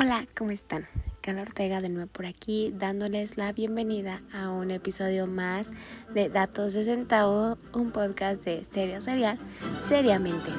[0.00, 0.86] Hola, ¿cómo están?
[1.20, 5.72] Carla Ortega de nuevo por aquí dándoles la bienvenida a un episodio más
[6.14, 9.40] de Datos de Centavo, un podcast de Serio Serial,
[9.88, 10.52] seriamente.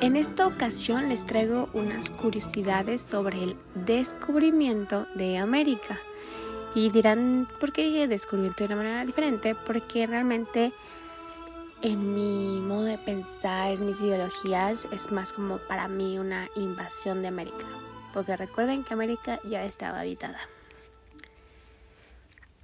[0.00, 5.98] En esta ocasión les traigo unas curiosidades sobre el descubrimiento de América.
[6.76, 9.56] Y dirán, ¿por qué dije descubrimiento de una manera diferente?
[9.66, 10.72] Porque realmente
[11.82, 17.22] en mi modo de pensar, en mis ideologías, es más como para mí una invasión
[17.22, 17.66] de América.
[18.14, 20.38] Porque recuerden que América ya estaba habitada.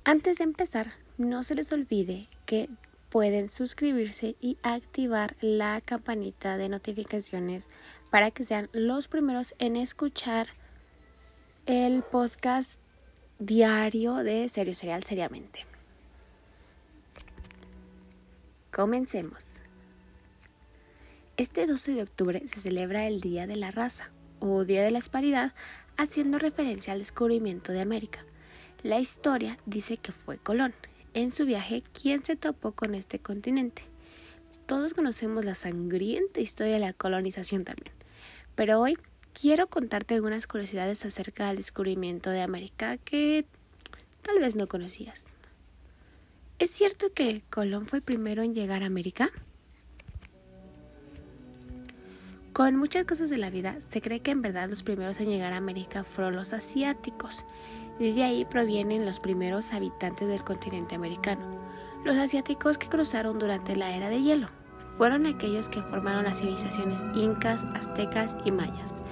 [0.04, 2.68] Antes de empezar, no se les olvide que
[3.10, 7.68] pueden suscribirse y activar la campanita de notificaciones
[8.10, 10.48] para que sean los primeros en escuchar
[11.66, 12.80] el podcast
[13.38, 15.71] diario de Serio Serial Seriamente.
[18.72, 19.58] Comencemos.
[21.36, 24.98] Este 12 de octubre se celebra el Día de la Raza o Día de la
[24.98, 25.52] Hispanidad,
[25.98, 28.24] haciendo referencia al descubrimiento de América.
[28.82, 30.72] La historia dice que fue Colón,
[31.12, 33.82] en su viaje, quien se topó con este continente.
[34.64, 37.92] Todos conocemos la sangrienta historia de la colonización también,
[38.54, 38.96] pero hoy
[39.38, 43.44] quiero contarte algunas curiosidades acerca del descubrimiento de América que
[44.22, 45.26] tal vez no conocías.
[46.58, 49.30] ¿Es cierto que Colón fue el primero en llegar a América?
[52.52, 55.54] Con muchas cosas de la vida, se cree que en verdad los primeros en llegar
[55.54, 57.44] a América fueron los asiáticos,
[57.98, 61.58] y de ahí provienen los primeros habitantes del continente americano.
[62.04, 64.48] Los asiáticos que cruzaron durante la era de hielo
[64.96, 69.02] fueron aquellos que formaron las civilizaciones incas, aztecas y mayas.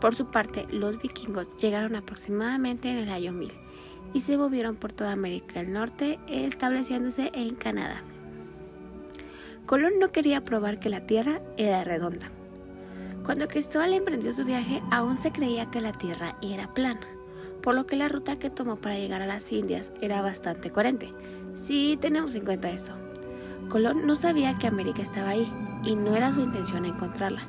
[0.00, 3.67] Por su parte, los vikingos llegaron aproximadamente en el año 1000
[4.12, 8.02] y se movieron por toda América del Norte, estableciéndose en Canadá.
[9.66, 12.30] Colón no quería probar que la Tierra era redonda.
[13.22, 17.06] Cuando Cristóbal emprendió su viaje, aún se creía que la Tierra era plana,
[17.62, 21.12] por lo que la ruta que tomó para llegar a las Indias era bastante coherente.
[21.52, 22.94] Sí, tenemos en cuenta eso.
[23.68, 25.52] Colón no sabía que América estaba ahí
[25.84, 27.42] y no era su intención encontrarla,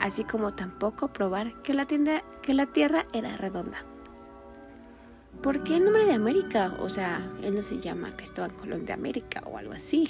[0.00, 3.84] así como tampoco probar que la, que la Tierra era redonda.
[5.42, 6.74] ¿Por qué el nombre de América?
[6.80, 10.08] O sea, él no se llama Cristóbal Colón de América o algo así.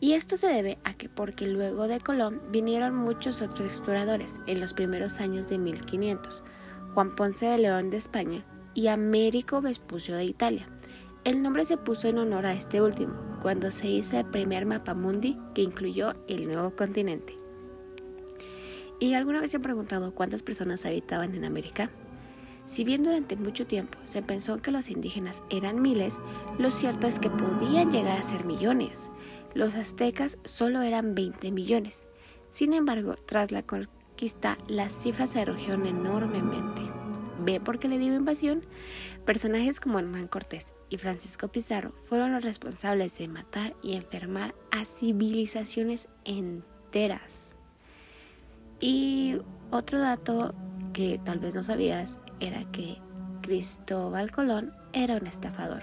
[0.00, 4.60] y esto se debe a que porque luego de Colón vinieron muchos otros exploradores en
[4.60, 6.42] los primeros años de 1500,
[6.94, 8.44] Juan Ponce de León de España
[8.74, 10.68] y Américo Vespucio de Italia.
[11.24, 14.94] El nombre se puso en honor a este último, cuando se hizo el primer mapa
[14.94, 17.38] mundi que incluyó el nuevo continente.
[18.98, 21.90] ¿Y alguna vez se han preguntado cuántas personas habitaban en América?
[22.64, 26.18] Si bien durante mucho tiempo se pensó que los indígenas eran miles,
[26.58, 29.10] lo cierto es que podían llegar a ser millones.
[29.54, 32.06] Los aztecas solo eran 20 millones.
[32.48, 36.82] Sin embargo, tras la conquista, las cifras se redujeron enormemente.
[37.44, 38.64] ¿Ve por qué le digo invasión?
[39.24, 44.84] Personajes como Hernán Cortés y Francisco Pizarro fueron los responsables de matar y enfermar a
[44.84, 47.56] civilizaciones enteras.
[48.78, 49.38] Y
[49.70, 50.54] otro dato
[50.92, 52.98] que tal vez no sabías era que
[53.42, 55.82] Cristóbal Colón era un estafador.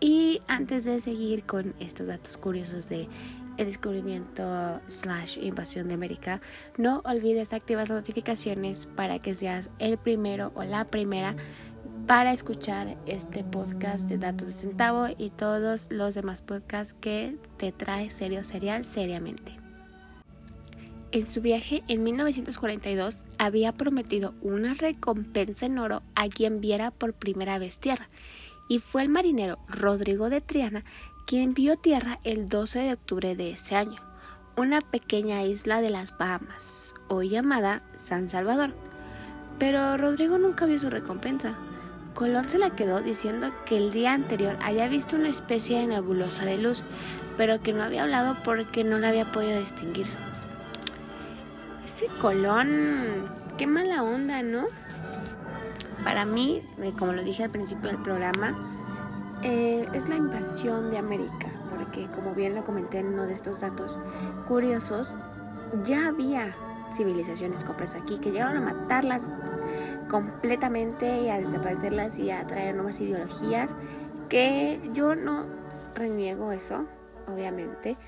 [0.00, 3.08] Y antes de seguir con estos datos curiosos de
[3.56, 6.40] el descubrimiento slash invasión de América,
[6.76, 11.36] no olvides activar las notificaciones para que seas el primero o la primera
[12.06, 17.72] para escuchar este podcast de datos de centavo y todos los demás podcasts que te
[17.72, 19.63] trae serio serial seriamente.
[21.14, 27.12] En su viaje en 1942 había prometido una recompensa en oro a quien viera por
[27.12, 28.08] primera vez tierra,
[28.68, 30.84] y fue el marinero Rodrigo de Triana
[31.24, 34.02] quien vio tierra el 12 de octubre de ese año,
[34.56, 38.74] una pequeña isla de las Bahamas, hoy llamada San Salvador.
[39.60, 41.54] Pero Rodrigo nunca vio su recompensa.
[42.14, 46.44] Colón se la quedó diciendo que el día anterior había visto una especie de nebulosa
[46.44, 46.82] de luz,
[47.36, 50.06] pero que no había hablado porque no la había podido distinguir.
[51.84, 53.26] Ese Colón,
[53.58, 54.64] qué mala onda, ¿no?
[56.02, 58.54] Para mí, eh, como lo dije al principio del programa,
[59.42, 63.60] eh, es la invasión de América, porque como bien lo comenté en uno de estos
[63.60, 63.98] datos
[64.48, 65.12] curiosos,
[65.84, 66.54] ya había
[66.96, 69.24] civilizaciones compras aquí que llegaron a matarlas
[70.08, 73.76] completamente y a desaparecerlas y a traer nuevas ideologías,
[74.30, 75.44] que yo no
[75.94, 76.86] reniego eso,
[77.26, 77.98] obviamente,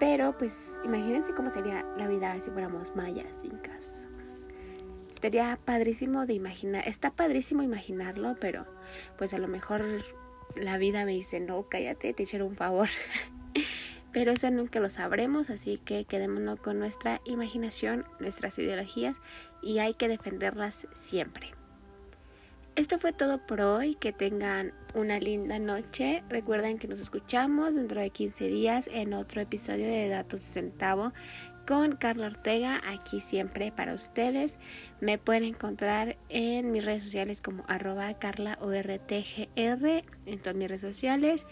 [0.00, 4.08] pero pues imagínense cómo sería la vida si fuéramos mayas, incas.
[5.14, 8.66] Estaría padrísimo de imaginar, está padrísimo imaginarlo, pero
[9.18, 9.84] pues a lo mejor
[10.56, 12.88] la vida me dice, no, cállate, te hicieron un favor.
[14.12, 19.18] pero eso nunca lo sabremos, así que quedémonos con nuestra imaginación, nuestras ideologías
[19.62, 21.59] y hay que defenderlas siempre.
[22.76, 26.22] Esto fue todo por hoy, que tengan una linda noche.
[26.28, 31.12] Recuerden que nos escuchamos dentro de 15 días en otro episodio de Datos de Centavo
[31.66, 34.58] con Carla Ortega, aquí siempre para ustedes.
[35.00, 41.46] Me pueden encontrar en mis redes sociales como arroba carlaortgr en todas mis redes sociales.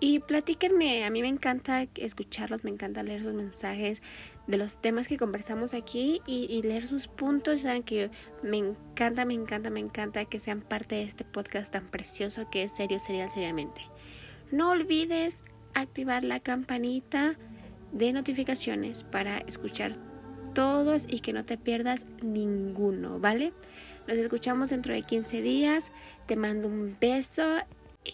[0.00, 4.02] Y platíquenme, a mí me encanta escucharlos, me encanta leer sus mensajes
[4.46, 7.60] de los temas que conversamos aquí y, leer sus puntos.
[7.60, 8.10] Saben que
[8.42, 12.64] me encanta, me encanta, me encanta que sean parte de este podcast tan precioso que
[12.64, 13.82] es Serio Serial Seriamente.
[14.50, 15.44] No olvides
[15.74, 17.36] activar la campanita
[17.94, 19.96] de notificaciones para escuchar
[20.52, 23.52] todos y que no te pierdas ninguno, ¿vale?
[24.06, 25.90] Nos escuchamos dentro de 15 días.
[26.26, 27.42] Te mando un beso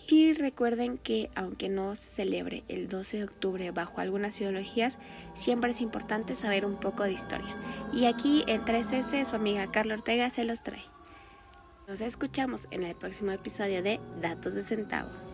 [0.08, 4.98] y recuerden que aunque no se celebre el 12 de octubre bajo algunas ideologías,
[5.34, 7.54] siempre es importante saber un poco de historia.
[7.92, 10.84] Y aquí en 3S su amiga Carla Ortega se los trae.
[11.88, 15.29] Nos escuchamos en el próximo episodio de Datos de Centavo.